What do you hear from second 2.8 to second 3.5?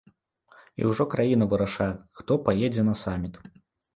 на саміт.